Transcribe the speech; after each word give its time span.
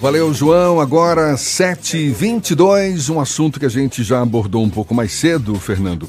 Valeu, 0.00 0.32
João. 0.32 0.80
Agora 0.80 1.34
7h22, 1.34 3.12
um 3.12 3.18
assunto 3.18 3.58
que 3.58 3.66
a 3.66 3.68
gente 3.68 4.04
já 4.04 4.22
abordou 4.22 4.62
um 4.62 4.70
pouco 4.70 4.94
mais 4.94 5.10
cedo, 5.12 5.56
Fernando. 5.56 6.08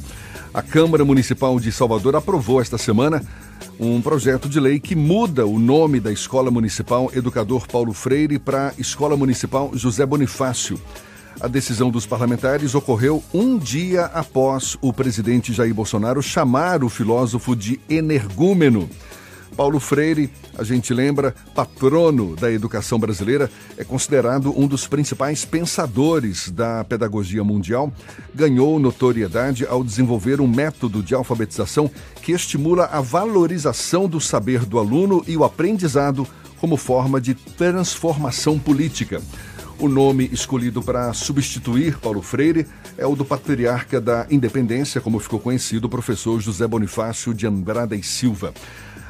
A 0.53 0.61
Câmara 0.61 1.03
Municipal 1.03 1.59
de 1.59 1.71
Salvador 1.71 2.15
aprovou 2.15 2.61
esta 2.61 2.77
semana 2.77 3.23
um 3.79 3.99
projeto 3.99 4.47
de 4.47 4.59
lei 4.59 4.79
que 4.79 4.95
muda 4.95 5.47
o 5.47 5.57
nome 5.57 5.99
da 5.99 6.11
Escola 6.11 6.51
Municipal 6.51 7.09
Educador 7.15 7.67
Paulo 7.67 7.91
Freire 7.91 8.37
para 8.37 8.73
Escola 8.77 9.17
Municipal 9.17 9.71
José 9.73 10.05
Bonifácio. 10.05 10.79
A 11.41 11.47
decisão 11.47 11.89
dos 11.89 12.05
parlamentares 12.05 12.75
ocorreu 12.75 13.23
um 13.33 13.57
dia 13.57 14.05
após 14.05 14.77
o 14.81 14.93
presidente 14.93 15.51
Jair 15.51 15.73
Bolsonaro 15.73 16.21
chamar 16.21 16.83
o 16.83 16.89
filósofo 16.89 17.55
de 17.55 17.79
energúmeno. 17.89 18.87
Paulo 19.59 19.77
Freire, 19.77 20.29
a 20.57 20.63
gente 20.63 20.93
lembra, 20.93 21.35
patrono 21.53 22.33
da 22.33 22.49
educação 22.49 22.97
brasileira, 22.97 23.51
é 23.77 23.83
considerado 23.83 24.57
um 24.57 24.65
dos 24.65 24.87
principais 24.87 25.43
pensadores 25.43 26.49
da 26.49 26.85
pedagogia 26.85 27.43
mundial. 27.43 27.91
Ganhou 28.33 28.79
notoriedade 28.79 29.67
ao 29.67 29.83
desenvolver 29.83 30.39
um 30.39 30.47
método 30.47 31.03
de 31.03 31.13
alfabetização 31.13 31.91
que 32.21 32.31
estimula 32.31 32.85
a 32.85 33.01
valorização 33.01 34.07
do 34.07 34.21
saber 34.21 34.63
do 34.63 34.79
aluno 34.79 35.25
e 35.27 35.35
o 35.35 35.43
aprendizado 35.43 36.25
como 36.57 36.77
forma 36.77 37.19
de 37.19 37.33
transformação 37.33 38.57
política. 38.57 39.21
O 39.77 39.89
nome 39.89 40.29
escolhido 40.31 40.81
para 40.81 41.11
substituir 41.11 41.97
Paulo 41.97 42.21
Freire 42.21 42.65
é 42.97 43.05
o 43.05 43.13
do 43.13 43.25
patriarca 43.25 43.99
da 43.99 44.25
Independência, 44.29 45.01
como 45.01 45.19
ficou 45.19 45.37
conhecido 45.39 45.85
o 45.85 45.89
professor 45.89 46.39
José 46.39 46.65
Bonifácio 46.65 47.33
de 47.33 47.45
Andrada 47.45 47.93
e 47.93 48.03
Silva. 48.03 48.53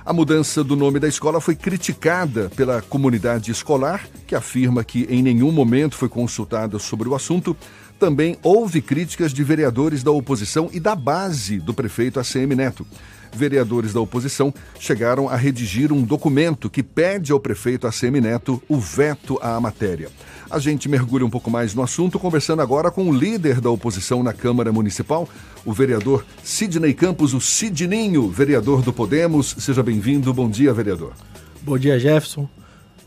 A 0.09 0.13
mudança 0.13 0.63
do 0.63 0.76
nome 0.76 0.99
da 0.99 1.08
escola 1.08 1.40
foi 1.40 1.55
criticada 1.55 2.49
pela 2.55 2.81
comunidade 2.81 3.52
escolar, 3.52 4.08
que 4.26 4.34
afirma 4.34 4.84
que 4.84 5.05
em 5.08 5.22
nenhum 5.22 5.52
momento 5.52 5.95
foi 5.95 6.09
consultada 6.09 6.80
sobre 6.80 7.08
o 7.08 7.13
assunto. 7.13 7.55
Também 7.99 8.35
houve 8.41 8.82
críticas 8.82 9.32
de 9.32 9.43
vereadores 9.43 10.02
da 10.02 10.10
oposição 10.10 10.68
e 10.74 10.80
da 10.80 10.96
base 10.96 11.60
do 11.60 11.76
prefeito 11.76 12.20
ACM 12.20 12.55
Neto 12.55 12.87
vereadores 13.32 13.93
da 13.93 13.99
oposição 13.99 14.54
chegaram 14.80 15.30
a 15.30 15.35
redigir 15.35 15.91
um 15.91 16.04
documento 16.04 16.70
que 16.70 16.82
pede 16.82 17.32
ao 17.32 17.40
prefeito 17.40 17.87
ACM 17.87 18.21
Neto 18.21 18.62
o 18.68 18.80
veto 18.80 19.37
à 19.41 19.60
matéria. 19.60 20.10
A 20.50 20.58
gente 20.58 20.90
mergulha 20.90 21.24
um 21.24 21.30
pouco 21.30 21.52
mais 21.52 21.76
no 21.76 21.84
assunto, 21.84 22.18
conversando 22.18 22.64
agora 22.64 22.90
com 22.90 23.08
o 23.08 23.14
líder 23.14 23.62
da 23.62 23.70
oposição 23.70 24.24
na 24.24 24.34
Câmara 24.34 24.72
Municipal, 24.72 25.30
o 25.64 25.72
vereador 25.72 26.26
Sidney 26.44 26.92
Campos, 26.96 27.36
o 27.36 27.40
Sidninho, 27.40 28.28
vereador 28.30 28.82
do 28.82 28.92
Podemos. 28.92 29.55
Seja 29.60 29.84
bem-vindo. 29.84 30.34
Bom 30.34 30.50
dia, 30.50 30.74
vereador. 30.74 31.14
Bom 31.62 31.77
dia, 31.77 32.00
Jefferson, 32.00 32.50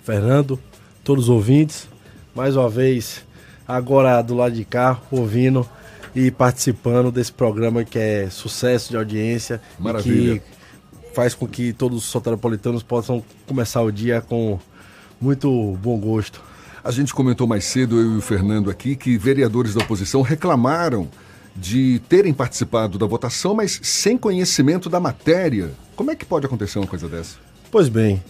Fernando, 0.05 0.57
todos 1.03 1.25
os 1.25 1.31
ouvintes. 1.31 1.89
Mais 2.33 2.55
uma 2.55 2.69
vez, 2.69 3.25
agora 3.67 4.23
do 4.23 4.37
lado 4.37 4.55
de 4.55 4.65
cá, 4.65 5.01
ouvindo 5.11 5.69
e 6.15 6.31
participando 6.31 7.11
desse 7.11 7.33
programa 7.33 7.85
que 7.85 7.98
é 7.98 8.31
sucesso 8.31 8.91
de 8.91 8.97
audiência. 8.97 9.61
Maravilha. 9.81 10.39
que 10.39 11.13
faz 11.13 11.35
com 11.35 11.48
que 11.48 11.73
todos 11.73 11.98
os 11.98 12.05
soteropolitanos 12.05 12.85
possam 12.85 13.23
começar 13.48 13.83
o 13.83 13.91
dia 13.91 14.20
com 14.20 14.61
muito 15.20 15.77
bom 15.83 15.98
gosto. 15.98 16.52
A 16.84 16.91
gente 16.91 17.14
comentou 17.14 17.47
mais 17.47 17.64
cedo, 17.64 17.97
eu 18.00 18.14
e 18.14 18.16
o 18.16 18.20
Fernando 18.20 18.69
aqui, 18.69 18.97
que 18.97 19.16
vereadores 19.16 19.72
da 19.72 19.80
oposição 19.84 20.20
reclamaram 20.20 21.08
de 21.55 22.00
terem 22.08 22.34
participado 22.34 22.98
da 22.98 23.06
votação, 23.06 23.55
mas 23.55 23.78
sem 23.84 24.19
conhecimento 24.19 24.91
da 24.91 24.98
matéria. 24.98 25.70
Como 25.94 26.11
é 26.11 26.16
que 26.16 26.24
pode 26.24 26.44
acontecer 26.44 26.80
uma 26.80 26.89
coisa 26.89 27.08
dessa? 27.08 27.36
Pois 27.70 27.89
bem, 27.89 28.20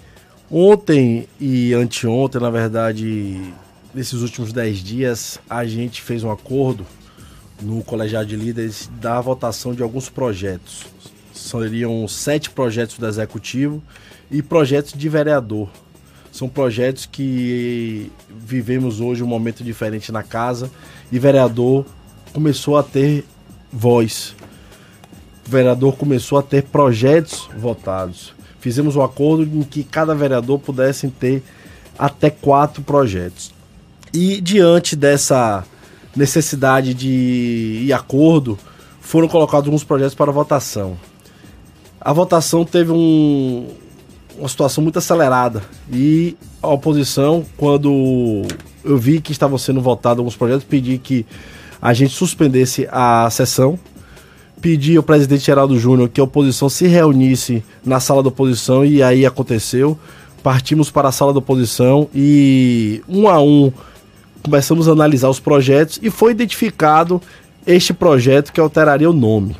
ontem 0.50 1.26
e 1.40 1.72
anteontem, 1.72 2.42
na 2.42 2.50
verdade, 2.50 3.40
nesses 3.94 4.20
últimos 4.20 4.52
dez 4.52 4.80
dias, 4.80 5.40
a 5.48 5.64
gente 5.64 6.02
fez 6.02 6.22
um 6.22 6.30
acordo 6.30 6.84
no 7.62 7.82
colegiado 7.82 8.26
de 8.26 8.36
líderes 8.36 8.90
da 9.00 9.18
votação 9.18 9.72
de 9.74 9.82
alguns 9.82 10.10
projetos. 10.10 10.84
Seriam 11.32 12.06
sete 12.06 12.50
projetos 12.50 12.98
do 12.98 13.06
executivo 13.06 13.82
e 14.30 14.42
projetos 14.42 14.92
de 14.92 15.08
vereador. 15.08 15.70
São 16.42 16.48
projetos 16.48 17.06
que 17.06 18.10
vivemos 18.28 19.00
hoje 19.00 19.22
um 19.22 19.28
momento 19.28 19.62
diferente 19.62 20.10
na 20.10 20.24
casa 20.24 20.68
e 21.12 21.16
vereador 21.16 21.86
começou 22.32 22.76
a 22.76 22.82
ter 22.82 23.24
voz. 23.72 24.34
O 25.46 25.50
vereador 25.52 25.94
começou 25.94 26.36
a 26.36 26.42
ter 26.42 26.64
projetos 26.64 27.48
votados. 27.56 28.34
Fizemos 28.58 28.96
um 28.96 29.02
acordo 29.02 29.44
em 29.44 29.62
que 29.62 29.84
cada 29.84 30.16
vereador 30.16 30.58
pudesse 30.58 31.06
ter 31.10 31.44
até 31.96 32.28
quatro 32.28 32.82
projetos. 32.82 33.54
E 34.12 34.40
diante 34.40 34.96
dessa 34.96 35.64
necessidade 36.16 36.92
de 36.92 37.92
acordo, 37.92 38.58
foram 39.00 39.28
colocados 39.28 39.68
alguns 39.68 39.84
projetos 39.84 40.16
para 40.16 40.32
votação. 40.32 40.98
A 42.00 42.12
votação 42.12 42.64
teve 42.64 42.90
um, 42.90 43.68
uma 44.38 44.48
situação 44.48 44.82
muito 44.82 44.98
acelerada 44.98 45.62
e 45.92 46.36
a 46.62 46.68
oposição, 46.68 47.44
quando 47.56 48.42
eu 48.84 48.96
vi 48.98 49.20
que 49.20 49.32
estavam 49.32 49.58
sendo 49.58 49.80
votados 49.80 50.18
alguns 50.18 50.36
projetos, 50.36 50.64
pedi 50.64 50.98
que 50.98 51.26
a 51.80 51.92
gente 51.92 52.14
suspendesse 52.14 52.88
a 52.90 53.28
sessão, 53.30 53.78
pedi 54.60 54.96
ao 54.96 55.02
presidente 55.02 55.44
Geraldo 55.44 55.78
Júnior 55.78 56.08
que 56.08 56.20
a 56.20 56.24
oposição 56.24 56.68
se 56.68 56.86
reunisse 56.86 57.64
na 57.84 57.98
sala 58.00 58.22
da 58.22 58.28
oposição 58.28 58.84
e 58.84 59.02
aí 59.02 59.26
aconteceu. 59.26 59.98
Partimos 60.42 60.90
para 60.90 61.08
a 61.08 61.12
sala 61.12 61.32
da 61.32 61.38
oposição 61.38 62.08
e 62.14 63.02
um 63.08 63.28
a 63.28 63.40
um 63.40 63.72
começamos 64.42 64.88
a 64.88 64.92
analisar 64.92 65.28
os 65.28 65.38
projetos 65.38 65.98
e 66.02 66.10
foi 66.10 66.32
identificado 66.32 67.22
este 67.66 67.94
projeto 67.94 68.52
que 68.52 68.60
alteraria 68.60 69.08
o 69.08 69.12
nome. 69.12 69.56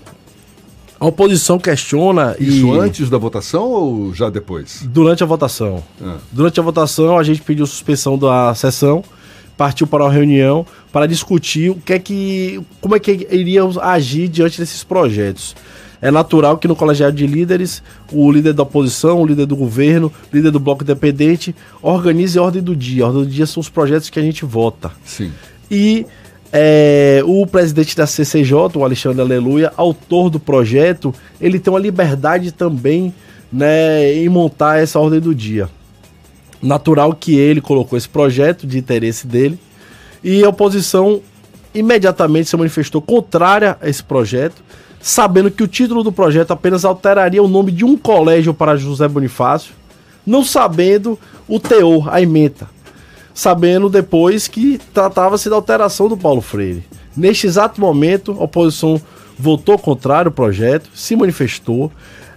A 1.02 1.06
oposição 1.06 1.58
questiona 1.58 2.36
Isso 2.38 2.76
e... 2.76 2.78
antes 2.78 3.10
da 3.10 3.18
votação 3.18 3.68
ou 3.68 4.14
já 4.14 4.30
depois? 4.30 4.84
Durante 4.84 5.20
a 5.20 5.26
votação. 5.26 5.82
Ah. 6.00 6.18
Durante 6.30 6.60
a 6.60 6.62
votação, 6.62 7.18
a 7.18 7.24
gente 7.24 7.42
pediu 7.42 7.66
suspensão 7.66 8.16
da 8.16 8.54
sessão, 8.54 9.02
partiu 9.56 9.84
para 9.84 10.04
uma 10.04 10.12
reunião 10.12 10.64
para 10.92 11.06
discutir 11.06 11.70
o 11.70 11.74
que 11.74 11.92
é 11.92 11.98
que, 11.98 12.60
como 12.80 12.94
é 12.94 13.00
que 13.00 13.26
iria 13.32 13.62
agir 13.80 14.28
diante 14.28 14.60
desses 14.60 14.84
projetos. 14.84 15.56
É 16.00 16.08
natural 16.08 16.56
que 16.56 16.68
no 16.68 16.76
colegiado 16.76 17.16
de 17.16 17.26
líderes, 17.26 17.82
o 18.12 18.30
líder 18.30 18.52
da 18.52 18.62
oposição, 18.62 19.20
o 19.20 19.26
líder 19.26 19.46
do 19.46 19.56
governo, 19.56 20.12
o 20.32 20.36
líder 20.36 20.52
do 20.52 20.60
bloco 20.60 20.84
independente 20.84 21.52
organize 21.82 22.38
a 22.38 22.42
ordem 22.44 22.62
do 22.62 22.76
dia. 22.76 23.02
A 23.02 23.08
ordem 23.08 23.24
do 23.24 23.28
dia 23.28 23.46
são 23.46 23.60
os 23.60 23.68
projetos 23.68 24.08
que 24.08 24.20
a 24.20 24.22
gente 24.22 24.44
vota. 24.44 24.92
Sim. 25.04 25.32
E 25.68 26.06
é, 26.52 27.22
o 27.24 27.46
presidente 27.46 27.96
da 27.96 28.06
CCJ, 28.06 28.54
o 28.76 28.84
Alexandre 28.84 29.22
Aleluia, 29.22 29.72
autor 29.76 30.28
do 30.28 30.38
projeto, 30.38 31.14
ele 31.40 31.58
tem 31.58 31.72
uma 31.72 31.80
liberdade 31.80 32.52
também 32.52 33.14
né, 33.50 34.14
em 34.14 34.28
montar 34.28 34.78
essa 34.78 35.00
ordem 35.00 35.18
do 35.18 35.34
dia. 35.34 35.68
Natural 36.60 37.14
que 37.14 37.34
ele 37.34 37.60
colocou 37.60 37.96
esse 37.96 38.08
projeto 38.08 38.66
de 38.66 38.78
interesse 38.78 39.26
dele 39.26 39.58
e 40.22 40.44
a 40.44 40.48
oposição 40.50 41.20
imediatamente 41.74 42.50
se 42.50 42.56
manifestou 42.56 43.00
contrária 43.00 43.76
a 43.80 43.88
esse 43.88 44.04
projeto 44.04 44.62
sabendo 45.02 45.50
que 45.50 45.64
o 45.64 45.68
título 45.68 46.04
do 46.04 46.12
projeto 46.12 46.52
apenas 46.52 46.84
alteraria 46.84 47.42
o 47.42 47.48
nome 47.48 47.72
de 47.72 47.84
um 47.84 47.96
colégio 47.96 48.54
para 48.54 48.76
José 48.76 49.08
Bonifácio, 49.08 49.74
não 50.24 50.44
sabendo 50.44 51.18
o 51.48 51.58
teor, 51.58 52.08
a 52.08 52.22
ementa, 52.22 52.70
sabendo 53.34 53.88
depois 53.88 54.48
que 54.48 54.78
tratava-se 54.92 55.48
da 55.48 55.56
alteração 55.56 56.08
do 56.08 56.16
Paulo 56.16 56.40
Freire. 56.40 56.84
Neste 57.16 57.46
exato 57.46 57.80
momento, 57.80 58.36
a 58.38 58.44
oposição 58.44 59.00
votou 59.38 59.78
contrário 59.78 60.28
ao 60.28 60.32
projeto, 60.32 60.88
se 60.94 61.16
manifestou, 61.16 61.90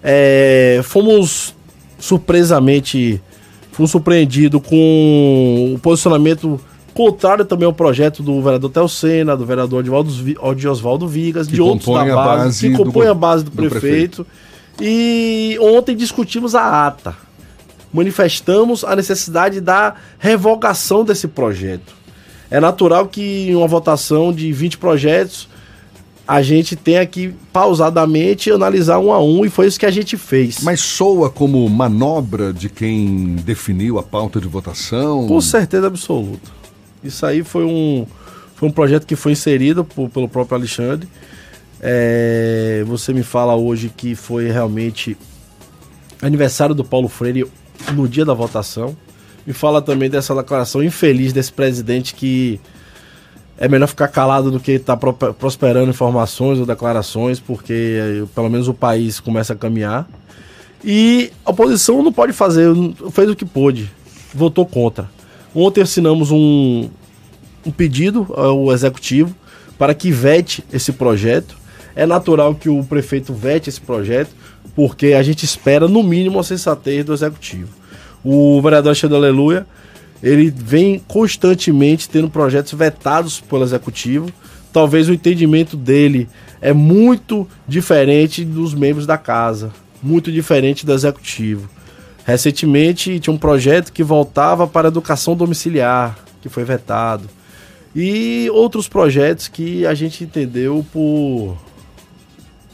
é, 0.04 0.82
fomos 0.84 1.56
surpresamente 2.00 3.22
fomos 3.72 3.92
surpreendidos 3.92 4.62
com 4.66 5.74
o 5.76 5.80
posicionamento 5.80 6.60
Contrário 6.96 7.44
também 7.44 7.66
ao 7.66 7.74
projeto 7.74 8.24
do 8.24 8.42
vereador 8.42 8.70
Telcena, 8.70 9.36
do 9.36 9.46
vereador 9.46 9.84
de 9.84 10.68
Oswaldo 10.70 11.10
Vigas, 11.10 11.46
que 11.46 11.56
de 11.56 11.62
outros 11.62 11.94
da 11.94 12.06
base, 12.06 12.16
base 12.16 12.70
que 12.70 12.74
compõem 12.74 13.10
a 13.10 13.14
base 13.14 13.44
do, 13.44 13.52
do 13.52 13.58
prefeito. 13.58 14.24
prefeito. 14.24 14.28
E 14.80 15.58
ontem 15.60 15.94
discutimos 15.94 16.56
a 16.56 16.88
ata. 16.88 17.14
Manifestamos 17.96 18.84
a 18.84 18.94
necessidade 18.94 19.62
da 19.62 19.96
revogação 20.20 21.06
desse 21.06 21.30
projeto. 21.30 21.96
É 22.52 22.60
natural 22.60 23.08
que 23.08 23.50
em 23.50 23.56
uma 23.56 23.68
votação 23.68 24.34
de 24.34 24.52
20 24.52 24.78
projetos 24.78 25.48
a 26.28 26.42
gente 26.42 26.76
tenha 26.76 27.06
que 27.06 27.34
pausadamente 27.54 28.52
analisar 28.52 29.00
um 29.00 29.14
a 29.14 29.24
um 29.24 29.46
e 29.46 29.50
foi 29.50 29.68
isso 29.68 29.80
que 29.80 29.86
a 29.86 29.92
gente 29.92 30.18
fez. 30.18 30.60
Mas 30.62 30.82
soa 30.82 31.30
como 31.30 31.68
manobra 31.70 32.52
de 32.52 32.68
quem 32.68 33.36
definiu 33.36 33.98
a 33.98 34.04
pauta 34.04 34.42
de 34.42 34.48
votação? 34.48 35.26
Com 35.26 35.40
certeza 35.40 35.88
absoluta. 35.88 36.52
Isso 37.02 37.26
aí 37.26 37.44
foi 37.44 37.64
um, 37.64 38.06
foi 38.56 38.68
um 38.68 38.72
projeto 38.72 39.06
que 39.06 39.16
foi 39.16 39.32
inserido 39.32 39.86
por, 39.86 40.10
pelo 40.10 40.28
próprio 40.28 40.58
Alexandre. 40.58 41.08
É, 41.80 42.84
você 42.86 43.14
me 43.14 43.24
fala 43.24 43.56
hoje 43.56 43.90
que 43.96 44.16
foi 44.16 44.50
realmente 44.50 45.16
aniversário 46.22 46.76
do 46.76 46.84
Paulo 46.84 47.08
Freire 47.08 47.46
no 47.94 48.08
dia 48.08 48.26
da 48.26 48.34
votação. 48.34 48.96
me 49.46 49.54
fala 49.54 49.82
também 49.82 50.10
dessa 50.10 50.34
declaração 50.36 50.84
infeliz 50.84 51.34
desse 51.34 51.52
presidente 51.52 52.14
que 52.14 52.60
é 53.58 53.68
melhor 53.68 53.88
ficar 53.88 54.08
calado 54.10 54.52
do 54.52 54.60
que 54.60 54.74
estar 54.74 54.98
tá 54.98 55.34
prosperando 55.34 55.90
informações 55.90 56.60
ou 56.60 56.66
declarações, 56.66 57.40
porque 57.40 57.98
eh, 58.00 58.24
pelo 58.36 58.50
menos 58.50 58.68
o 58.68 58.74
país 58.74 59.20
começa 59.20 59.54
a 59.54 59.56
caminhar. 59.56 60.08
E 60.84 61.32
a 61.46 61.52
oposição 61.52 62.04
não 62.04 62.12
pode 62.12 62.34
fazer, 62.34 62.68
fez 63.12 63.30
o 63.30 63.36
que 63.36 63.46
pôde, 63.46 63.90
votou 64.34 64.66
contra. 64.66 65.10
Ontem 65.54 65.82
assinamos 65.82 66.32
um, 66.32 66.90
um 67.66 67.72
pedido 67.72 68.28
ao 68.36 68.72
executivo 68.72 69.34
para 69.78 69.94
que 69.94 70.12
vete 70.12 70.64
esse 70.72 70.92
projeto. 70.92 71.56
É 71.96 72.06
natural 72.06 72.54
que 72.54 72.68
o 72.68 72.84
prefeito 72.84 73.34
vete 73.34 73.70
esse 73.70 73.80
projeto, 73.80 74.32
porque 74.76 75.08
a 75.08 75.24
gente 75.24 75.44
espera, 75.44 75.88
no 75.88 76.02
mínimo, 76.02 76.40
a 76.40 76.44
sensatez 76.44 77.04
do 77.04 77.14
executivo. 77.14 77.70
O 78.24 78.62
vereador 78.62 78.90
Alexandre 78.90 79.18
Aleluia 79.18 79.68
ele 80.26 80.50
vem 80.50 81.00
constantemente 81.08 82.10
tendo 82.10 82.30
projetos 82.30 82.74
vetados 82.74 83.40
pelo 83.40 83.64
executivo. 83.64 84.28
Talvez 84.74 85.08
o 85.08 85.14
entendimento 85.14 85.78
dele 85.78 86.28
é 86.60 86.74
muito 86.74 87.48
diferente 87.68 88.44
dos 88.44 88.74
membros 88.74 89.06
da 89.06 89.20
casa, 89.20 89.72
muito 90.02 90.32
diferente 90.32 90.84
do 90.84 90.94
executivo. 90.94 91.70
Recentemente 92.26 93.20
tinha 93.20 93.34
um 93.34 93.38
projeto 93.38 93.94
que 93.94 94.04
voltava 94.04 94.68
para 94.68 94.88
a 94.88 94.90
educação 94.90 95.36
domiciliar, 95.36 96.18
que 96.42 96.50
foi 96.50 96.64
vetado. 96.64 97.30
E 97.96 98.50
outros 98.52 98.88
projetos 98.88 99.48
que 99.48 99.86
a 99.86 99.94
gente 99.94 100.24
entendeu 100.24 100.84
por 100.92 101.56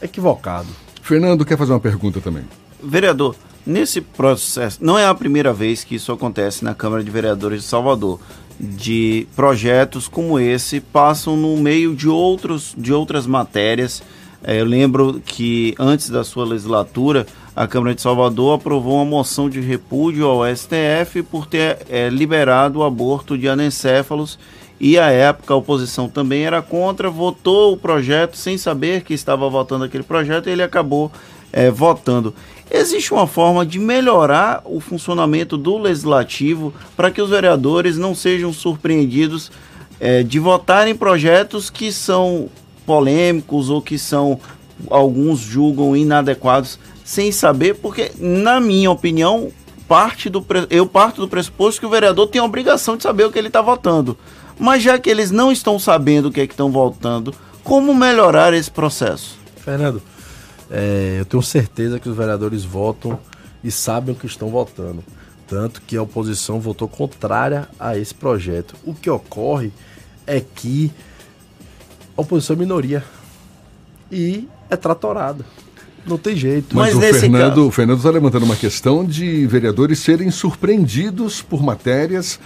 equivocado. 0.00 0.68
Fernando 1.02 1.44
quer 1.44 1.58
fazer 1.58 1.72
uma 1.72 1.80
pergunta 1.80 2.20
também. 2.20 2.44
Vereador, 2.82 3.36
Nesse 3.64 4.00
processo, 4.00 4.78
não 4.82 4.98
é 4.98 5.06
a 5.06 5.14
primeira 5.14 5.52
vez 5.52 5.84
que 5.84 5.94
isso 5.94 6.10
acontece 6.10 6.64
na 6.64 6.74
Câmara 6.74 7.04
de 7.04 7.10
Vereadores 7.12 7.62
de 7.62 7.68
Salvador, 7.68 8.18
de 8.58 9.26
projetos 9.36 10.08
como 10.08 10.38
esse 10.38 10.80
passam 10.80 11.36
no 11.36 11.56
meio 11.56 11.94
de, 11.94 12.08
outros, 12.08 12.74
de 12.76 12.92
outras 12.92 13.24
matérias. 13.24 14.02
É, 14.42 14.60
eu 14.60 14.64
lembro 14.64 15.22
que 15.24 15.76
antes 15.78 16.10
da 16.10 16.24
sua 16.24 16.44
legislatura, 16.44 17.24
a 17.54 17.66
Câmara 17.66 17.94
de 17.94 18.00
Salvador 18.00 18.54
aprovou 18.54 18.96
uma 18.96 19.04
moção 19.04 19.48
de 19.48 19.60
repúdio 19.60 20.26
ao 20.26 20.44
STF 20.44 21.22
por 21.22 21.46
ter 21.46 21.78
é, 21.90 22.08
liberado 22.08 22.78
o 22.78 22.82
aborto 22.82 23.36
de 23.36 23.46
anencéfalos 23.46 24.38
e 24.80 24.98
à 24.98 25.10
época 25.10 25.52
a 25.52 25.56
oposição 25.56 26.08
também 26.08 26.44
era 26.44 26.62
contra, 26.62 27.10
votou 27.10 27.74
o 27.74 27.76
projeto 27.76 28.36
sem 28.36 28.56
saber 28.56 29.02
que 29.02 29.12
estava 29.12 29.48
votando 29.50 29.84
aquele 29.84 30.02
projeto 30.02 30.48
e 30.48 30.52
ele 30.52 30.62
acabou 30.62 31.12
é, 31.52 31.70
votando. 31.70 32.34
Existe 32.70 33.12
uma 33.12 33.26
forma 33.26 33.66
de 33.66 33.78
melhorar 33.78 34.62
o 34.64 34.80
funcionamento 34.80 35.58
do 35.58 35.76
legislativo 35.76 36.72
para 36.96 37.10
que 37.10 37.20
os 37.20 37.28
vereadores 37.28 37.98
não 37.98 38.14
sejam 38.14 38.50
surpreendidos 38.50 39.52
é, 40.00 40.22
de 40.22 40.38
votar 40.38 40.88
em 40.88 40.94
projetos 40.94 41.68
que 41.68 41.92
são 41.92 42.48
polêmicos 42.86 43.68
ou 43.68 43.82
que 43.82 43.98
são 43.98 44.40
alguns 44.90 45.38
julgam 45.38 45.96
inadequados 45.96 46.78
sem 47.12 47.30
saber, 47.30 47.74
porque 47.74 48.10
na 48.18 48.58
minha 48.58 48.90
opinião 48.90 49.52
parte 49.86 50.30
do 50.30 50.42
eu 50.70 50.86
parto 50.86 51.20
do 51.20 51.28
pressuposto 51.28 51.78
que 51.78 51.86
o 51.86 51.90
vereador 51.90 52.26
tem 52.26 52.40
a 52.40 52.44
obrigação 52.44 52.96
de 52.96 53.02
saber 53.02 53.26
o 53.26 53.30
que 53.30 53.38
ele 53.38 53.48
está 53.48 53.60
votando. 53.60 54.16
Mas 54.58 54.82
já 54.82 54.98
que 54.98 55.10
eles 55.10 55.30
não 55.30 55.52
estão 55.52 55.78
sabendo 55.78 56.28
o 56.28 56.32
que 56.32 56.40
é 56.40 56.46
que 56.46 56.54
estão 56.54 56.72
votando, 56.72 57.34
como 57.62 57.94
melhorar 57.94 58.54
esse 58.54 58.70
processo? 58.70 59.36
Fernando, 59.56 60.00
é, 60.70 61.16
eu 61.18 61.26
tenho 61.26 61.42
certeza 61.42 62.00
que 62.00 62.08
os 62.08 62.16
vereadores 62.16 62.64
votam 62.64 63.18
e 63.62 63.70
sabem 63.70 64.14
o 64.14 64.18
que 64.18 64.24
estão 64.24 64.48
votando. 64.48 65.04
Tanto 65.46 65.82
que 65.82 65.98
a 65.98 66.02
oposição 66.02 66.60
votou 66.60 66.88
contrária 66.88 67.68
a 67.78 67.94
esse 67.94 68.14
projeto. 68.14 68.74
O 68.86 68.94
que 68.94 69.10
ocorre 69.10 69.70
é 70.26 70.40
que 70.40 70.90
a 72.16 72.22
oposição 72.22 72.56
é 72.56 72.58
minoria 72.58 73.04
e 74.10 74.48
é 74.70 74.76
tratorada. 74.76 75.44
Não 76.06 76.18
tem 76.18 76.36
jeito. 76.36 76.76
Mas, 76.76 76.94
Mas 76.94 77.14
o, 77.14 77.20
Fernando, 77.20 77.54
caso... 77.54 77.66
o 77.66 77.70
Fernando 77.70 77.98
está 77.98 78.10
levantando 78.10 78.44
uma 78.44 78.56
questão 78.56 79.04
de 79.04 79.46
vereadores 79.46 79.98
serem 79.98 80.30
surpreendidos 80.30 81.42
por 81.42 81.62
matérias 81.62 82.38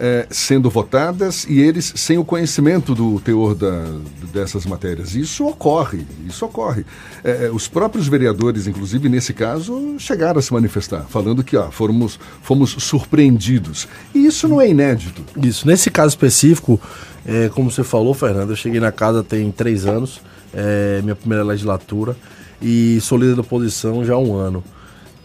é, 0.00 0.26
sendo 0.30 0.70
votadas 0.70 1.44
e 1.46 1.60
eles 1.60 1.92
sem 1.94 2.16
o 2.16 2.24
conhecimento 2.24 2.94
do 2.94 3.20
teor 3.20 3.54
da, 3.54 3.84
dessas 4.32 4.64
matérias. 4.64 5.14
Isso 5.14 5.46
ocorre, 5.46 6.06
isso 6.26 6.46
ocorre. 6.46 6.86
É, 7.22 7.50
os 7.52 7.68
próprios 7.68 8.08
vereadores, 8.08 8.66
inclusive 8.66 9.10
nesse 9.10 9.34
caso, 9.34 9.96
chegaram 9.98 10.38
a 10.38 10.42
se 10.42 10.54
manifestar, 10.54 11.04
falando 11.10 11.44
que 11.44 11.54
ó, 11.54 11.70
fomos, 11.70 12.18
fomos 12.42 12.70
surpreendidos. 12.78 13.86
E 14.14 14.24
isso 14.24 14.48
não 14.48 14.58
é 14.58 14.70
inédito. 14.70 15.22
Isso. 15.36 15.66
Nesse 15.66 15.90
caso 15.90 16.08
específico, 16.08 16.80
é, 17.26 17.50
como 17.50 17.70
você 17.70 17.84
falou, 17.84 18.14
Fernando, 18.14 18.50
eu 18.50 18.56
cheguei 18.56 18.80
na 18.80 18.90
casa 18.90 19.22
tem 19.22 19.52
três 19.52 19.84
anos, 19.84 20.22
é, 20.54 21.00
minha 21.02 21.14
primeira 21.14 21.44
legislatura, 21.44 22.16
e 22.60 23.00
sou 23.00 23.18
líder 23.18 23.34
da 23.34 23.42
oposição 23.42 24.04
já 24.04 24.14
há 24.14 24.18
um 24.18 24.34
ano 24.34 24.62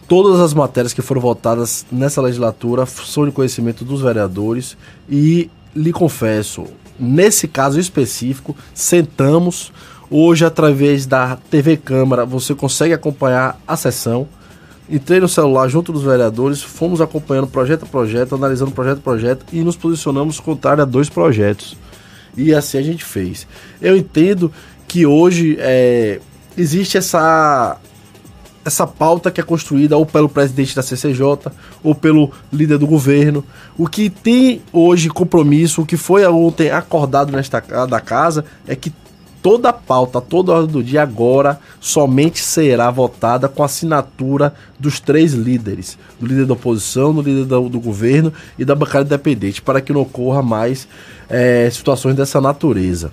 todas 0.08 0.40
as 0.40 0.54
matérias 0.54 0.92
que 0.92 1.02
foram 1.02 1.20
votadas 1.20 1.84
nessa 1.90 2.20
legislatura 2.22 2.86
são 2.86 3.26
de 3.26 3.32
conhecimento 3.32 3.84
dos 3.84 4.00
vereadores 4.00 4.76
e 5.08 5.50
lhe 5.74 5.92
confesso, 5.92 6.64
nesse 6.98 7.46
caso 7.48 7.78
específico, 7.78 8.56
sentamos 8.72 9.72
hoje 10.10 10.44
através 10.44 11.06
da 11.06 11.36
TV 11.50 11.76
Câmara, 11.76 12.24
você 12.24 12.54
consegue 12.54 12.94
acompanhar 12.94 13.60
a 13.66 13.76
sessão. 13.76 14.28
Entrei 14.88 15.18
no 15.18 15.28
celular 15.28 15.68
junto 15.68 15.92
dos 15.92 16.04
vereadores, 16.04 16.62
fomos 16.62 17.00
acompanhando 17.00 17.48
projeto 17.48 17.82
a 17.82 17.86
projeto, 17.86 18.36
analisando 18.36 18.70
projeto 18.70 18.98
a 18.98 19.02
projeto 19.02 19.44
e 19.52 19.62
nos 19.62 19.76
posicionamos 19.76 20.38
contrário 20.38 20.82
a 20.82 20.86
dois 20.86 21.08
projetos. 21.08 21.76
E 22.36 22.54
assim 22.54 22.78
a 22.78 22.82
gente 22.82 23.04
fez. 23.04 23.48
Eu 23.82 23.96
entendo 23.96 24.52
que 24.86 25.04
hoje 25.04 25.56
é, 25.58 26.20
existe 26.56 26.98
essa 26.98 27.78
essa 28.64 28.84
pauta 28.84 29.30
que 29.30 29.40
é 29.40 29.44
construída 29.44 29.96
ou 29.96 30.04
pelo 30.04 30.28
presidente 30.28 30.74
da 30.74 30.82
CCJ 30.82 31.52
ou 31.84 31.94
pelo 31.94 32.32
líder 32.52 32.78
do 32.78 32.86
governo. 32.86 33.44
O 33.78 33.86
que 33.86 34.10
tem 34.10 34.60
hoje 34.72 35.08
compromisso, 35.08 35.82
o 35.82 35.86
que 35.86 35.96
foi 35.96 36.26
ontem 36.26 36.70
acordado 36.70 37.30
nesta 37.30 37.60
da 37.86 38.00
casa 38.00 38.44
é 38.66 38.74
que 38.74 38.92
toda 39.40 39.68
a 39.68 39.72
pauta, 39.72 40.20
toda 40.20 40.50
a 40.50 40.56
hora 40.56 40.66
do 40.66 40.82
dia 40.82 41.00
agora 41.00 41.60
somente 41.80 42.40
será 42.40 42.90
votada 42.90 43.48
com 43.48 43.62
assinatura 43.62 44.52
dos 44.76 44.98
três 44.98 45.34
líderes, 45.34 45.96
do 46.18 46.26
líder 46.26 46.46
da 46.46 46.54
oposição, 46.54 47.14
do 47.14 47.22
líder 47.22 47.44
do, 47.44 47.68
do 47.68 47.78
governo 47.78 48.32
e 48.58 48.64
da 48.64 48.74
bancada 48.74 49.04
independente, 49.04 49.62
para 49.62 49.80
que 49.80 49.92
não 49.92 50.00
ocorra 50.00 50.42
mais 50.42 50.88
é, 51.28 51.70
situações 51.70 52.16
dessa 52.16 52.40
natureza. 52.40 53.12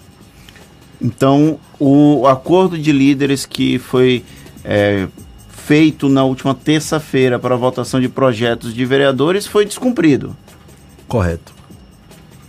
Então, 1.04 1.60
o 1.78 2.26
acordo 2.28 2.78
de 2.78 2.92
líderes 2.94 3.46
que 3.46 3.78
foi 3.78 4.24
é, 4.64 5.08
feito 5.50 6.08
na 6.08 6.24
última 6.24 6.56
terça-feira 6.56 7.38
para 7.38 7.56
a 7.56 7.58
votação 7.58 8.00
de 8.00 8.08
projetos 8.08 8.74
de 8.74 8.86
vereadores 8.86 9.46
foi 9.46 9.66
descumprido. 9.66 10.36
Correto. 11.08 11.54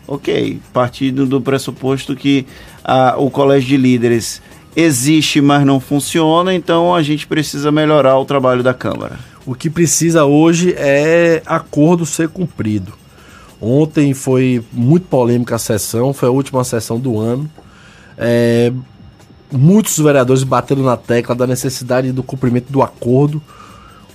Ok, 0.07 0.61
partindo 0.73 1.27
do 1.27 1.41
pressuposto 1.41 2.15
que 2.15 2.47
a, 2.85 3.17
o 3.19 3.31
colégio 3.31 3.71
de 3.71 3.77
líderes 3.77 4.41
existe, 4.77 5.41
mas 5.41 5.65
não 5.65 5.81
funciona, 5.81 6.55
então 6.55 6.95
a 6.95 7.03
gente 7.03 7.27
precisa 7.27 7.73
melhorar 7.73 8.19
o 8.19 8.25
trabalho 8.25 8.63
da 8.63 8.75
Câmara. 8.75 9.19
O 9.47 9.55
que 9.55 9.69
precisa 9.69 10.25
hoje 10.25 10.75
é 10.77 11.43
acordo 11.47 12.07
ser 12.07 12.29
cumprido. 12.29 12.93
Ontem 13.61 14.13
foi 14.13 14.63
muito 14.73 15.07
polêmica 15.07 15.57
a 15.57 15.59
sessão, 15.59 16.13
foi 16.13 16.29
a 16.29 16.33
última 16.33 16.63
sessão 16.65 16.99
do 16.99 17.19
ano. 17.19 17.51
É, 18.17 18.73
muitos 19.51 19.99
vereadores 19.99 20.43
bateram 20.43 20.83
na 20.83 20.97
tecla 20.97 21.35
da 21.35 21.47
necessidade 21.47 22.13
do 22.13 22.23
cumprimento 22.23 22.73
do 22.73 22.83
acordo. 22.83 23.43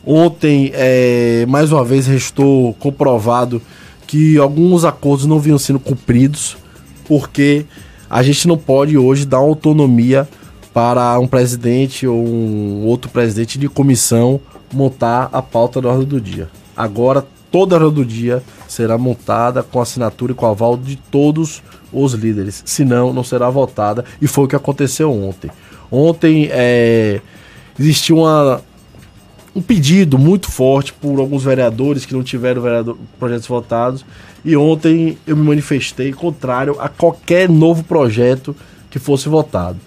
Ontem, 0.05 0.71
é, 0.73 1.45
mais 1.47 1.71
uma 1.71 1.83
vez, 1.83 2.07
restou 2.07 2.73
comprovado 2.75 3.61
que 4.07 4.37
alguns 4.37 4.83
acordos 4.85 5.25
não 5.25 5.39
vinham 5.39 5.59
sendo 5.59 5.79
cumpridos, 5.79 6.57
porque 7.05 7.65
a 8.09 8.23
gente 8.23 8.47
não 8.47 8.57
pode 8.57 8.97
hoje 8.97 9.25
dar 9.25 9.37
autonomia 9.37 10.27
para 10.73 11.19
um 11.19 11.27
presidente 11.27 12.07
ou 12.07 12.27
um 12.27 12.85
outro 12.85 13.11
presidente 13.11 13.59
de 13.59 13.67
comissão 13.67 14.39
montar 14.73 15.29
a 15.31 15.41
pauta 15.41 15.81
da 15.81 15.89
ordem 15.89 16.07
do 16.07 16.21
dia. 16.21 16.49
Agora, 16.75 17.25
toda 17.51 17.75
a 17.75 17.79
ordem 17.79 17.93
do 17.93 18.05
dia 18.05 18.41
será 18.67 18.97
montada 18.97 19.61
com 19.61 19.81
assinatura 19.81 20.31
e 20.31 20.35
com 20.35 20.45
aval 20.45 20.77
de 20.77 20.95
todos 20.95 21.49
os 21.51 21.61
líderes, 22.13 22.61
senão 22.65 23.13
não 23.13 23.23
será 23.23 23.49
votada, 23.49 24.05
e 24.21 24.27
foi 24.27 24.45
o 24.45 24.47
que 24.47 24.55
aconteceu 24.55 25.11
ontem. 25.11 25.49
Ontem 25.91 26.49
é, 26.51 27.21
existiu 27.79 28.19
uma, 28.19 28.61
um 29.55 29.61
pedido 29.61 30.17
muito 30.17 30.51
forte 30.51 30.93
por 30.93 31.19
alguns 31.19 31.43
vereadores 31.43 32.05
que 32.05 32.13
não 32.13 32.23
tiveram 32.23 32.61
vereador, 32.61 32.97
projetos 33.17 33.47
votados, 33.47 34.05
e 34.43 34.55
ontem 34.55 35.17
eu 35.25 35.35
me 35.35 35.43
manifestei 35.43 36.13
contrário 36.13 36.77
a 36.79 36.87
qualquer 36.87 37.49
novo 37.49 37.83
projeto 37.83 38.55
que 38.89 38.99
fosse 38.99 39.27
votado. 39.27 39.77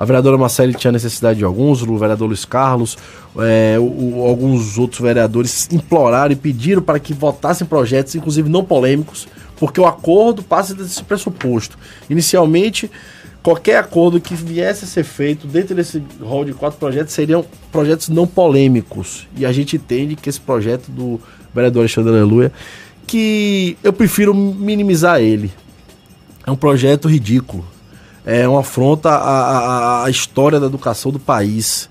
A 0.00 0.04
vereadora 0.06 0.38
Marcele 0.38 0.72
tinha 0.72 0.90
necessidade 0.90 1.38
de 1.38 1.44
alguns, 1.44 1.82
o 1.82 1.98
vereador 1.98 2.26
Luiz 2.26 2.46
Carlos, 2.46 2.96
é, 3.36 3.76
o, 3.78 4.24
alguns 4.26 4.78
outros 4.78 4.98
vereadores 4.98 5.68
imploraram 5.70 6.32
e 6.32 6.36
pediram 6.36 6.80
para 6.80 6.98
que 6.98 7.12
votassem 7.12 7.66
projetos, 7.66 8.14
inclusive 8.14 8.48
não 8.48 8.64
polêmicos, 8.64 9.28
porque 9.60 9.78
o 9.78 9.86
acordo 9.86 10.42
passa 10.42 10.74
desse 10.74 11.04
pressuposto. 11.04 11.78
Inicialmente, 12.08 12.90
qualquer 13.42 13.76
acordo 13.76 14.18
que 14.18 14.34
viesse 14.34 14.86
a 14.86 14.88
ser 14.88 15.04
feito 15.04 15.46
dentro 15.46 15.74
desse 15.74 16.02
rol 16.18 16.46
de 16.46 16.54
quatro 16.54 16.78
projetos 16.78 17.12
seriam 17.12 17.44
projetos 17.70 18.08
não 18.08 18.26
polêmicos. 18.26 19.28
E 19.36 19.44
a 19.44 19.52
gente 19.52 19.76
entende 19.76 20.16
que 20.16 20.30
esse 20.30 20.40
projeto 20.40 20.90
do 20.90 21.20
vereador 21.54 21.80
Alexandre 21.80 22.10
Aleluia, 22.10 22.50
que 23.06 23.76
eu 23.84 23.92
prefiro 23.92 24.34
minimizar 24.34 25.20
ele. 25.20 25.52
É 26.46 26.50
um 26.50 26.56
projeto 26.56 27.06
ridículo. 27.06 27.62
É 28.24 28.48
uma 28.48 28.60
afronta 28.60 29.10
à, 29.10 29.58
à, 29.58 30.04
à 30.06 30.10
história 30.10 30.58
da 30.58 30.66
educação 30.66 31.12
do 31.12 31.20
país. 31.20 31.90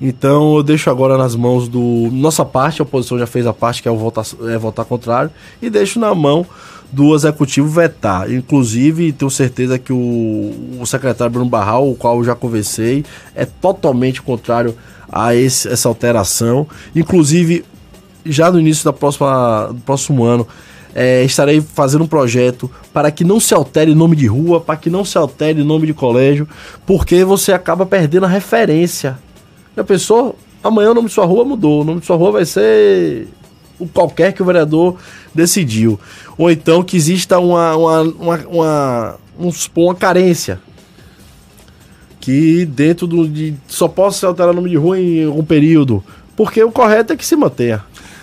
Então 0.00 0.56
eu 0.56 0.62
deixo 0.62 0.88
agora 0.88 1.18
nas 1.18 1.36
mãos 1.36 1.68
do. 1.68 2.08
Nossa 2.10 2.44
parte, 2.44 2.80
a 2.80 2.84
oposição 2.84 3.18
já 3.18 3.26
fez 3.26 3.46
a 3.46 3.52
parte, 3.52 3.82
que 3.82 3.88
é, 3.88 3.90
o 3.90 3.96
votar, 3.96 4.24
é 4.48 4.56
votar 4.56 4.86
contrário, 4.86 5.30
e 5.60 5.68
deixo 5.68 6.00
na 6.00 6.14
mão 6.14 6.46
do 6.90 7.14
executivo 7.14 7.68
vetar. 7.68 8.32
Inclusive, 8.32 9.12
tenho 9.12 9.30
certeza 9.30 9.78
que 9.78 9.92
o, 9.92 10.78
o 10.80 10.86
secretário 10.86 11.32
Bruno 11.32 11.50
Barral, 11.50 11.88
o 11.88 11.94
qual 11.94 12.18
eu 12.18 12.24
já 12.24 12.34
conversei, 12.34 13.04
é 13.34 13.44
totalmente 13.44 14.22
contrário 14.22 14.74
a 15.10 15.34
esse, 15.34 15.68
essa 15.68 15.88
alteração. 15.88 16.66
Inclusive, 16.96 17.64
já 18.24 18.50
no 18.50 18.58
início 18.58 18.84
da 18.84 18.92
próxima, 18.92 19.68
do 19.72 19.80
próximo 19.80 20.24
ano, 20.24 20.46
é, 20.94 21.22
estarei 21.22 21.60
fazendo 21.60 22.04
um 22.04 22.08
projeto 22.08 22.70
para 22.92 23.10
que 23.10 23.22
não 23.22 23.38
se 23.38 23.54
altere 23.54 23.94
nome 23.94 24.16
de 24.16 24.26
rua, 24.26 24.60
para 24.60 24.76
que 24.76 24.90
não 24.90 25.04
se 25.04 25.16
altere 25.16 25.62
nome 25.62 25.86
de 25.86 25.94
colégio, 25.94 26.48
porque 26.86 27.22
você 27.24 27.52
acaba 27.52 27.86
perdendo 27.86 28.26
a 28.26 28.28
referência 28.28 29.18
já 29.76 29.84
pensou? 29.84 30.36
Amanhã 30.62 30.90
o 30.90 30.94
nome 30.94 31.08
de 31.08 31.14
sua 31.14 31.24
rua 31.24 31.44
mudou. 31.44 31.82
O 31.82 31.84
nome 31.84 32.00
de 32.00 32.06
sua 32.06 32.16
rua 32.16 32.32
vai 32.32 32.44
ser 32.44 33.28
o 33.78 33.86
qualquer 33.88 34.32
que 34.32 34.42
o 34.42 34.44
vereador 34.44 34.96
decidiu. 35.34 35.98
Ou 36.36 36.50
então 36.50 36.82
que 36.82 36.96
exista 36.96 37.38
uma, 37.38 37.76
uma, 37.76 38.00
uma, 38.02 38.36
uma, 38.46 39.16
uma 39.74 39.94
carência. 39.94 40.60
Que 42.20 42.66
dentro 42.66 43.06
do. 43.06 43.26
De, 43.26 43.54
só 43.66 43.88
possa 43.88 44.26
alterar 44.26 44.52
o 44.52 44.56
nome 44.56 44.68
de 44.68 44.76
rua 44.76 45.00
em 45.00 45.24
algum 45.24 45.44
período. 45.44 46.04
Porque 46.36 46.62
o 46.62 46.70
correto 46.70 47.12
é 47.12 47.16
que 47.16 47.24
se 47.24 47.36
mantenha. 47.36 47.82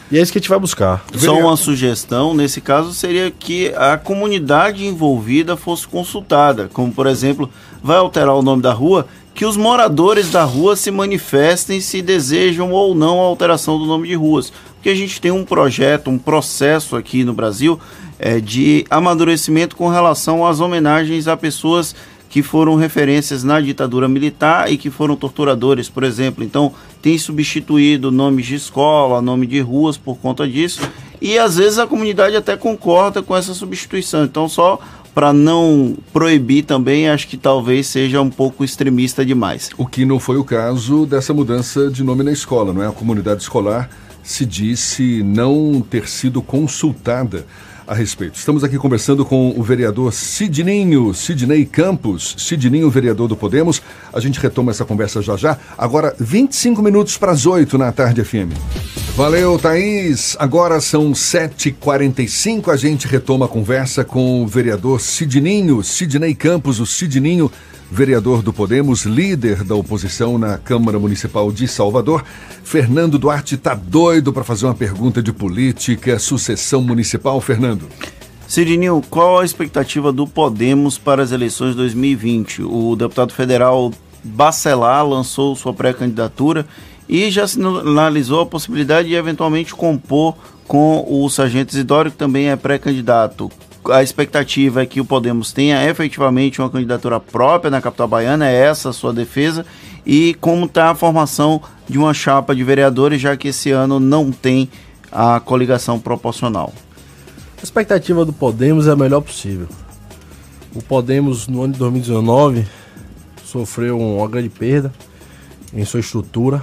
E 0.10 0.18
é 0.18 0.22
isso 0.22 0.32
que 0.32 0.38
a 0.38 0.42
gente 0.42 0.50
vai 0.50 0.60
buscar. 0.60 1.04
Só 1.16 1.38
uma 1.38 1.58
sugestão, 1.58 2.34
nesse 2.34 2.62
caso, 2.62 2.94
seria 2.94 3.30
que 3.30 3.74
a 3.76 3.98
comunidade 3.98 4.86
envolvida 4.86 5.58
fosse 5.58 5.86
consultada. 5.86 6.70
Como, 6.72 6.94
por 6.94 7.08
exemplo, 7.08 7.50
vai 7.84 7.98
alterar 7.98 8.34
o 8.34 8.42
nome 8.42 8.62
da 8.62 8.72
rua, 8.72 9.06
que 9.38 9.46
os 9.46 9.56
moradores 9.56 10.32
da 10.32 10.44
rua 10.44 10.76
se 10.76 10.90
manifestem 10.90 11.80
se 11.80 12.02
desejam 12.02 12.72
ou 12.72 12.96
não 12.96 13.22
a 13.22 13.26
alteração 13.26 13.78
do 13.78 13.86
nome 13.86 14.08
de 14.08 14.16
ruas. 14.16 14.52
Porque 14.74 14.90
a 14.90 14.96
gente 14.96 15.22
tem 15.22 15.30
um 15.30 15.46
projeto, 15.46 16.10
um 16.10 16.18
processo 16.18 16.96
aqui 16.96 17.24
no 17.24 17.36
Brasil 17.36 17.80
é, 18.18 18.40
de 18.40 18.84
amadurecimento 18.90 19.76
com 19.76 19.90
relação 19.90 20.44
às 20.44 20.60
homenagens 20.60 21.28
a 21.28 21.38
pessoas 21.38 21.96
que 22.28 22.42
foram 22.42 22.74
referências 22.78 23.44
na 23.44 23.62
ditadura 23.62 24.08
militar 24.08 24.72
e 24.72 24.76
que 24.76 24.90
foram 24.90 25.16
torturadores, 25.16 25.88
por 25.88 26.04
exemplo. 26.04 26.44
Então, 26.44 26.74
tem 27.00 27.16
substituído 27.20 28.12
nomes 28.12 28.48
de 28.48 28.56
escola, 28.56 29.22
nome 29.22 29.46
de 29.46 29.60
ruas 29.60 29.98
por 29.98 30.18
conta 30.18 30.48
disso. 30.48 30.82
E 31.22 31.38
às 31.38 31.58
vezes 31.58 31.78
a 31.78 31.86
comunidade 31.86 32.36
até 32.36 32.58
concorda 32.58 33.22
com 33.22 33.36
essa 33.36 33.54
substituição. 33.54 34.24
Então, 34.24 34.50
só 34.50 34.80
para 35.18 35.34
não 35.34 35.98
proibir 36.14 36.64
também, 36.64 37.10
acho 37.10 37.28
que 37.28 37.38
talvez 37.38 37.88
seja 37.88 38.22
um 38.22 38.30
pouco 38.30 38.64
extremista 38.64 39.26
demais. 39.26 39.72
O 39.76 39.84
que 39.84 40.06
não 40.06 40.20
foi 40.20 40.38
o 40.38 40.44
caso 40.44 41.08
dessa 41.08 41.34
mudança 41.34 41.90
de 41.90 42.04
nome 42.04 42.24
na 42.24 42.32
escola, 42.32 42.72
não 42.72 42.84
é? 42.84 42.88
A 42.88 42.92
comunidade 42.92 43.42
escolar 43.42 43.90
se 44.22 44.46
disse 44.46 45.24
não 45.24 45.82
ter 45.82 46.08
sido 46.08 46.40
consultada 46.40 47.48
a 47.88 47.96
respeito. 47.96 48.36
Estamos 48.36 48.64
aqui 48.64 48.78
conversando 48.78 49.26
com 49.26 49.56
o 49.58 49.64
vereador 49.64 50.14
Sidninho, 50.14 51.12
Sidney 51.16 51.66
Campos, 51.66 52.36
Sidninho, 52.38 52.88
vereador 52.88 53.28
do 53.28 53.36
Podemos. 53.36 53.82
A 54.14 54.20
gente 54.20 54.40
retoma 54.40 54.70
essa 54.70 54.86
conversa 54.86 55.20
já 55.24 55.36
já. 55.36 55.58
Agora, 55.76 56.16
25 56.20 56.80
minutos 56.80 57.18
para 57.18 57.32
as 57.32 57.48
8 57.48 57.76
na 57.76 57.92
tarde 57.92 58.24
FM. 58.24 59.07
Valeu, 59.18 59.58
Thaís. 59.58 60.38
Agora 60.38 60.80
são 60.80 61.12
7h45. 61.12 62.72
A 62.72 62.78
gente 62.78 63.08
retoma 63.08 63.46
a 63.46 63.50
conversa 63.50 64.06
com 64.06 64.44
o 64.44 64.48
vereador 64.48 65.02
Sidninho, 65.02 65.82
Sidney 65.82 66.36
Campos, 66.36 66.80
o 66.80 66.86
Sidninho 66.86 67.52
vereador 67.90 68.44
do 68.44 68.54
Podemos, 68.54 69.06
líder 69.06 69.64
da 69.64 69.74
oposição 69.74 70.38
na 70.38 70.60
Câmara 70.60 71.00
Municipal 71.00 71.52
de 71.52 71.68
Salvador. 71.68 72.24
Fernando 72.64 73.18
Duarte 73.18 73.56
está 73.56 73.74
doido 73.74 74.32
para 74.32 74.44
fazer 74.44 74.68
uma 74.68 74.76
pergunta 74.76 75.20
de 75.20 75.34
política, 75.34 76.20
sucessão 76.20 76.84
municipal. 76.84 77.42
Fernando. 77.42 77.90
Cirinho, 78.48 79.02
qual 79.10 79.40
a 79.40 79.46
expectativa 79.46 80.12
do 80.12 80.28
Podemos 80.28 81.00
para 81.00 81.24
as 81.24 81.32
eleições 81.32 81.72
de 81.72 81.78
2020? 81.78 82.62
O 82.62 82.96
deputado 82.96 83.34
federal 83.34 83.92
Bacelar 84.24 85.08
lançou 85.08 85.56
sua 85.56 85.74
pré-candidatura 85.74 86.68
e 87.08 87.30
já 87.32 87.48
sinalizou 87.48 88.42
a 88.42 88.46
possibilidade 88.46 89.08
de 89.08 89.16
eventualmente 89.16 89.74
compor 89.74 90.36
com 90.68 91.06
o 91.08 91.30
Sargento 91.30 91.74
Isidoro, 91.74 92.12
que 92.12 92.18
também 92.18 92.50
é 92.50 92.56
pré-candidato 92.56 93.50
a 93.92 94.04
expectativa 94.04 94.84
é 94.84 94.86
que 94.86 95.00
o 95.00 95.06
Podemos 95.06 95.52
tenha 95.52 95.88
efetivamente 95.90 96.62
uma 96.62 96.70
candidatura 96.70 97.20
própria 97.20 97.72
na 97.72 97.82
capital 97.82 98.08
baiana, 98.08 98.48
é 98.48 98.54
essa 98.54 98.90
a 98.90 98.94
sua 98.94 99.14
defesa, 99.14 99.66
e 100.06 100.34
como 100.36 100.66
está 100.66 100.90
a 100.90 100.96
formação 100.96 101.62
de 101.88 101.98
uma 101.98 102.14
chapa 102.14 102.56
de 102.56 102.64
vereadores, 102.64 103.22
já 103.22 103.36
que 103.38 103.50
esse 103.50 103.72
ano 103.72 104.00
não 104.00 104.32
tem 104.32 104.70
a 105.12 105.40
coligação 105.40 106.00
proporcional. 106.00 106.74
A 107.60 107.64
expectativa 107.64 108.26
do 108.26 108.34
Podemos 108.34 108.88
é 108.88 108.92
a 108.92 108.96
melhor 108.96 109.22
possível. 109.22 109.68
O 110.76 110.82
Podemos, 110.82 111.48
no 111.48 111.64
ano 111.64 111.74
de 111.74 111.80
2019, 111.80 112.68
sofreu 113.44 114.00
uma 114.00 114.28
grande 114.28 114.50
perda 114.50 114.94
em 115.74 115.84
sua 115.86 116.00
estrutura. 116.00 116.62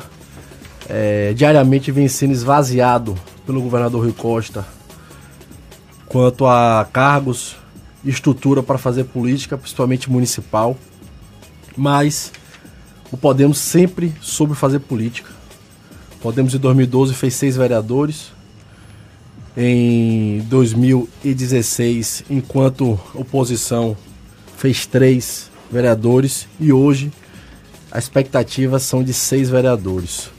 É, 0.89 1.33
diariamente 1.33 1.91
vem 1.91 2.09
sendo 2.09 2.33
esvaziado 2.33 3.15
pelo 3.47 3.63
governador 3.63 4.03
Rui 4.03 4.13
Costa 4.13 4.67
quanto 6.07 6.47
a 6.47 6.87
cargos 6.93 7.57
e 8.05 8.11
estrutura 8.11 8.63
para 8.63 8.79
fazer 8.79 9.05
política, 9.05 9.59
principalmente 9.59 10.11
municipal. 10.11 10.77
Mas 11.77 12.31
o 13.11 13.17
Podemos 13.17 13.59
sempre 13.59 14.15
soube 14.21 14.55
fazer 14.55 14.79
política. 14.81 15.31
Podemos 16.21 16.55
em 16.55 16.59
2012 16.59 17.15
fez 17.15 17.35
seis 17.35 17.57
vereadores. 17.57 18.33
Em 19.57 20.41
2016, 20.49 22.25
enquanto 22.29 22.99
oposição, 23.15 23.97
fez 24.57 24.87
três 24.87 25.51
vereadores. 25.71 26.49
E 26.59 26.73
hoje 26.73 27.13
as 27.91 28.05
expectativas 28.05 28.83
são 28.83 29.03
de 29.03 29.13
seis 29.13 29.49
vereadores. 29.49 30.31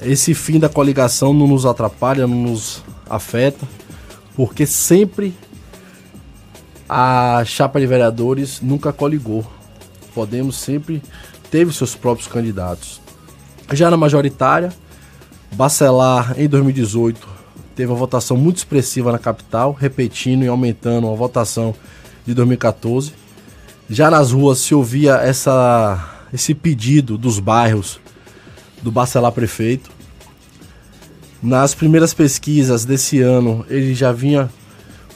Esse 0.00 0.34
fim 0.34 0.58
da 0.58 0.68
coligação 0.68 1.32
não 1.32 1.46
nos 1.46 1.66
atrapalha, 1.66 2.26
não 2.26 2.42
nos 2.42 2.82
afeta 3.08 3.66
porque 4.38 4.64
sempre 4.64 5.34
a 6.88 7.42
chapa 7.44 7.80
de 7.80 7.86
vereadores 7.88 8.60
nunca 8.60 8.92
coligou. 8.92 9.44
Podemos 10.14 10.54
sempre 10.54 11.02
teve 11.50 11.72
seus 11.72 11.96
próprios 11.96 12.28
candidatos. 12.28 13.00
Já 13.72 13.90
na 13.90 13.96
majoritária, 13.96 14.72
Bacelar 15.50 16.38
em 16.38 16.48
2018 16.48 17.26
teve 17.74 17.90
uma 17.90 17.98
votação 17.98 18.36
muito 18.36 18.58
expressiva 18.58 19.10
na 19.10 19.18
capital, 19.18 19.72
repetindo 19.72 20.44
e 20.44 20.48
aumentando 20.48 21.10
a 21.10 21.14
votação 21.16 21.74
de 22.24 22.32
2014. 22.32 23.12
Já 23.90 24.08
nas 24.08 24.30
ruas 24.30 24.58
se 24.58 24.72
ouvia 24.72 25.16
essa, 25.16 26.22
esse 26.32 26.54
pedido 26.54 27.18
dos 27.18 27.40
bairros 27.40 27.98
do 28.82 28.90
Bacelar 28.90 29.32
prefeito. 29.32 29.90
Nas 31.42 31.74
primeiras 31.74 32.12
pesquisas 32.12 32.84
desse 32.84 33.20
ano, 33.20 33.64
ele 33.68 33.94
já 33.94 34.12
vinha 34.12 34.50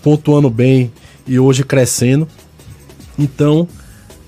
pontuando 0.03 0.49
bem 0.49 0.93
e 1.27 1.39
hoje 1.39 1.65
crescendo. 1.65 2.29
Então, 3.19 3.69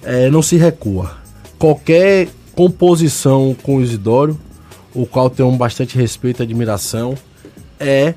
é, 0.02 0.30
não 0.30 0.42
se 0.42 0.56
recua. 0.56 1.16
Qualquer 1.58 2.28
composição 2.54 3.56
com 3.62 3.76
o 3.76 3.82
Isidório, 3.82 4.38
o 4.94 5.06
qual 5.06 5.30
tenho 5.30 5.50
bastante 5.52 5.96
respeito 5.96 6.40
e 6.40 6.44
admiração, 6.44 7.16
é 7.78 8.14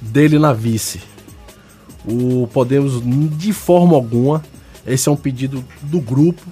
dele 0.00 0.38
na 0.38 0.52
vice. 0.52 1.00
O 2.04 2.46
Podemos, 2.52 3.02
de 3.36 3.52
forma 3.52 3.94
alguma, 3.94 4.42
esse 4.86 5.08
é 5.08 5.12
um 5.12 5.16
pedido 5.16 5.64
do 5.82 6.00
grupo. 6.00 6.42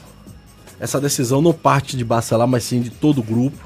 Essa 0.79 1.01
decisão 1.01 1.41
não 1.41 1.53
parte 1.53 1.97
de 1.97 2.05
Bacelar, 2.05 2.47
mas 2.47 2.65
sim 2.65 2.81
de 2.81 2.91
todo 2.91 3.19
o 3.19 3.23
grupo, 3.23 3.59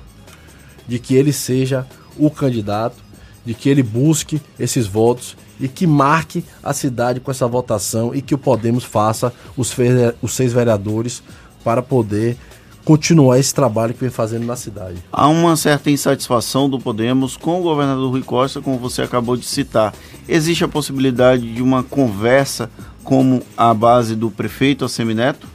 de 0.87 0.99
que 0.99 1.15
ele 1.15 1.33
seja 1.33 1.87
o 2.17 2.31
candidato, 2.31 2.97
de 3.45 3.55
que 3.55 3.69
ele 3.69 3.83
busque 3.83 4.41
esses 4.59 4.87
votos 4.87 5.37
e 5.61 5.69
que 5.69 5.87
marque 5.87 6.45
a 6.62 6.73
cidade 6.73 7.21
com 7.21 7.31
essa 7.31 7.47
votação 7.47 8.15
e 8.15 8.23
que 8.23 8.35
o 8.35 8.39
Podemos 8.39 8.85
faça 8.85 9.33
os, 9.57 9.75
os 10.21 10.35
seis 10.35 10.53
vereadores 10.53 11.23
para 11.65 11.83
poder 11.83 12.37
continuar 12.85 13.39
esse 13.39 13.55
trabalho 13.55 13.95
que 13.95 14.01
vem 14.01 14.11
fazendo 14.11 14.45
na 14.45 14.57
cidade. 14.57 14.97
Há 15.12 15.29
uma 15.29 15.57
certa 15.57 15.91
insatisfação 15.91 16.69
do 16.69 16.81
Podemos 16.81 17.37
com 17.37 17.61
o 17.61 17.62
governador 17.62 18.11
Rui 18.11 18.23
Costa, 18.23 18.61
como 18.61 18.79
você 18.79 19.03
acabou 19.03 19.37
de 19.37 19.47
citar. 19.47 19.95
Existe 20.29 20.65
a 20.65 20.69
possibilidade 20.69 21.55
de 21.55 21.62
uma 21.62 21.83
conversa 21.83 22.69
como 23.05 23.43
a 23.57 23.73
base 23.73 24.17
do 24.17 24.31
prefeito 24.31 24.85
Assemineto? 24.85 25.47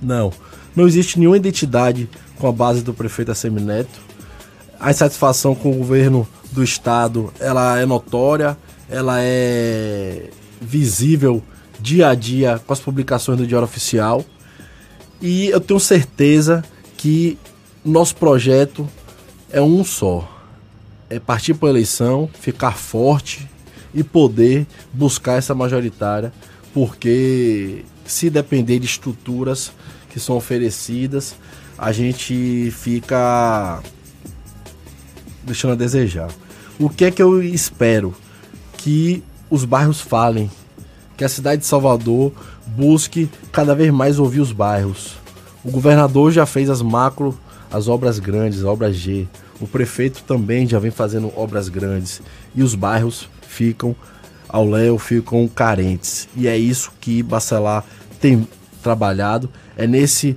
Não, 0.00 0.32
não 0.74 0.86
existe 0.86 1.18
nenhuma 1.18 1.36
identidade 1.36 2.08
com 2.38 2.46
a 2.46 2.52
base 2.52 2.82
do 2.82 2.94
prefeito 2.94 3.32
Assemineto. 3.32 4.07
A 4.80 4.90
insatisfação 4.90 5.54
com 5.54 5.72
o 5.72 5.74
governo 5.74 6.26
do 6.52 6.62
estado, 6.62 7.32
ela 7.40 7.78
é 7.78 7.84
notória, 7.84 8.56
ela 8.88 9.16
é 9.20 10.30
visível 10.60 11.42
dia 11.80 12.08
a 12.08 12.14
dia 12.14 12.60
com 12.64 12.72
as 12.72 12.80
publicações 12.80 13.38
do 13.38 13.46
Diário 13.46 13.64
Oficial. 13.64 14.24
E 15.20 15.48
eu 15.48 15.60
tenho 15.60 15.80
certeza 15.80 16.64
que 16.96 17.36
nosso 17.84 18.16
projeto 18.16 18.88
é 19.50 19.60
um 19.60 19.84
só. 19.84 20.28
É 21.10 21.18
partir 21.18 21.54
para 21.54 21.68
a 21.68 21.70
eleição, 21.70 22.28
ficar 22.38 22.76
forte 22.76 23.48
e 23.94 24.04
poder 24.04 24.66
buscar 24.92 25.38
essa 25.38 25.54
majoritária, 25.54 26.32
porque 26.74 27.84
se 28.04 28.30
depender 28.30 28.78
de 28.78 28.86
estruturas 28.86 29.72
que 30.10 30.20
são 30.20 30.36
oferecidas, 30.36 31.34
a 31.76 31.92
gente 31.92 32.70
fica 32.72 33.82
deixando 35.48 35.72
a 35.72 35.76
desejar. 35.76 36.28
O 36.78 36.88
que 36.88 37.04
é 37.04 37.10
que 37.10 37.22
eu 37.22 37.42
espero? 37.42 38.14
Que 38.76 39.22
os 39.50 39.64
bairros 39.64 40.00
falem, 40.00 40.50
que 41.16 41.24
a 41.24 41.28
cidade 41.28 41.62
de 41.62 41.66
Salvador 41.66 42.32
busque 42.66 43.28
cada 43.50 43.74
vez 43.74 43.92
mais 43.92 44.18
ouvir 44.18 44.40
os 44.40 44.52
bairros. 44.52 45.16
O 45.64 45.70
governador 45.70 46.30
já 46.30 46.46
fez 46.46 46.70
as 46.70 46.80
macro, 46.80 47.36
as 47.70 47.88
obras 47.88 48.18
grandes, 48.18 48.62
obras 48.62 48.94
G. 48.94 49.26
O 49.60 49.66
prefeito 49.66 50.22
também 50.22 50.66
já 50.66 50.78
vem 50.78 50.90
fazendo 50.90 51.32
obras 51.36 51.68
grandes. 51.68 52.22
E 52.54 52.62
os 52.62 52.74
bairros 52.74 53.28
ficam 53.42 53.94
ao 54.48 54.64
léu, 54.64 54.98
ficam 54.98 55.48
carentes. 55.48 56.28
E 56.36 56.46
é 56.46 56.56
isso 56.56 56.92
que 57.00 57.22
Bacelar 57.22 57.84
tem 58.20 58.46
trabalhado. 58.82 59.50
É 59.76 59.86
nesse 59.86 60.36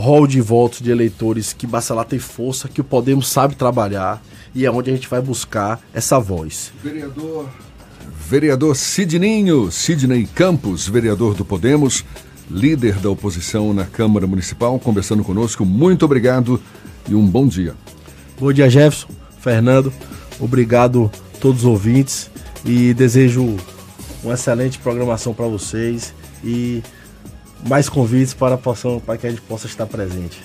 rol 0.00 0.26
de 0.26 0.40
votos 0.40 0.80
de 0.80 0.90
eleitores 0.90 1.52
que 1.52 1.66
Bacelar 1.66 2.04
tem 2.04 2.18
força, 2.18 2.68
que 2.68 2.80
o 2.80 2.84
Podemos 2.84 3.28
sabe 3.28 3.54
trabalhar. 3.54 4.22
E 4.54 4.64
é 4.64 4.70
onde 4.70 4.90
a 4.90 4.94
gente 4.94 5.08
vai 5.08 5.20
buscar 5.20 5.80
essa 5.92 6.18
voz. 6.18 6.72
Vereador 6.82 7.48
Vereador 8.28 8.74
Sidninho, 8.74 9.70
Sidney 9.70 10.26
Campos, 10.26 10.88
vereador 10.88 11.34
do 11.34 11.44
Podemos, 11.44 12.04
líder 12.50 12.94
da 12.94 13.08
oposição 13.08 13.72
na 13.72 13.84
Câmara 13.84 14.26
Municipal, 14.26 14.78
conversando 14.80 15.22
conosco. 15.22 15.64
Muito 15.64 16.04
obrigado 16.04 16.60
e 17.08 17.14
um 17.14 17.24
bom 17.24 17.46
dia. 17.46 17.74
Bom 18.36 18.52
dia, 18.52 18.68
Jefferson, 18.68 19.06
Fernando. 19.40 19.92
Obrigado 20.40 21.08
a 21.34 21.38
todos 21.38 21.60
os 21.60 21.66
ouvintes 21.66 22.28
e 22.64 22.92
desejo 22.94 23.56
uma 24.24 24.34
excelente 24.34 24.78
programação 24.80 25.32
para 25.32 25.46
vocês 25.46 26.12
e 26.42 26.82
mais 27.64 27.88
convites 27.88 28.34
para, 28.34 28.58
para 28.58 29.18
que 29.18 29.26
a 29.26 29.30
gente 29.30 29.42
possa 29.42 29.66
estar 29.66 29.86
presente. 29.86 30.42